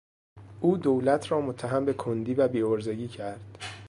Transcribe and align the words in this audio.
او 0.61 0.77
دولت 0.77 1.31
را 1.31 1.41
متهم 1.41 1.85
به 1.85 1.93
کندی 1.93 2.33
و 2.33 2.47
بیعرضگی 2.47 3.07
کرد. 3.07 3.57